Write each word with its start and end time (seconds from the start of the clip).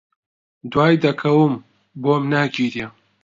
دوای 0.71 0.95
دەکەوم، 1.05 1.53
بۆم 2.01 2.23
ناگیرێ 2.33 2.85